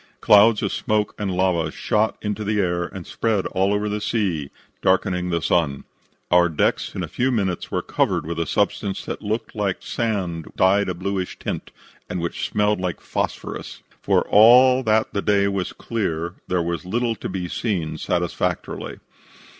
[0.19, 4.49] Clouds of smoke and lava shot into the air and spread over all the sea,
[4.81, 5.83] darkening the sun.
[6.31, 10.53] Our decks in a few minutes were covered with a substance that looked like sand
[10.55, 11.69] dyed a bluish tint,
[12.09, 13.83] and which smelled like phosphorus.
[14.01, 18.97] For all that the day was clear, there was little to be seen satisfactorily.